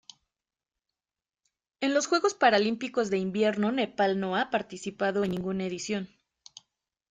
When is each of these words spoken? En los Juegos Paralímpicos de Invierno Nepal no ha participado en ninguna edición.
En 1.79 1.93
los 1.93 2.07
Juegos 2.07 2.33
Paralímpicos 2.33 3.11
de 3.11 3.19
Invierno 3.19 3.71
Nepal 3.71 4.19
no 4.19 4.35
ha 4.35 4.49
participado 4.49 5.23
en 5.23 5.29
ninguna 5.29 5.65
edición. 5.65 6.09